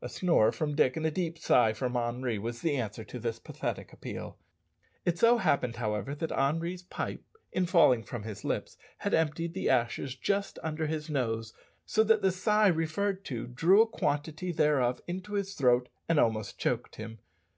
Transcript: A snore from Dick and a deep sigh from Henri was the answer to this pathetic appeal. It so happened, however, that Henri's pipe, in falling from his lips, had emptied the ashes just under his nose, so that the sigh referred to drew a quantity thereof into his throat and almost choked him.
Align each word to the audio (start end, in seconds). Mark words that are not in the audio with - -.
A 0.00 0.08
snore 0.08 0.52
from 0.52 0.76
Dick 0.76 0.96
and 0.96 1.04
a 1.04 1.10
deep 1.10 1.36
sigh 1.40 1.72
from 1.72 1.96
Henri 1.96 2.38
was 2.38 2.60
the 2.60 2.76
answer 2.76 3.02
to 3.02 3.18
this 3.18 3.40
pathetic 3.40 3.92
appeal. 3.92 4.38
It 5.04 5.18
so 5.18 5.38
happened, 5.38 5.74
however, 5.74 6.14
that 6.14 6.30
Henri's 6.30 6.84
pipe, 6.84 7.24
in 7.50 7.66
falling 7.66 8.04
from 8.04 8.22
his 8.22 8.44
lips, 8.44 8.76
had 8.98 9.12
emptied 9.12 9.54
the 9.54 9.68
ashes 9.68 10.14
just 10.14 10.60
under 10.62 10.86
his 10.86 11.10
nose, 11.10 11.52
so 11.84 12.04
that 12.04 12.22
the 12.22 12.30
sigh 12.30 12.68
referred 12.68 13.24
to 13.24 13.48
drew 13.48 13.82
a 13.82 13.88
quantity 13.88 14.52
thereof 14.52 15.00
into 15.08 15.32
his 15.32 15.54
throat 15.54 15.88
and 16.08 16.20
almost 16.20 16.58
choked 16.60 16.94
him. 16.94 17.18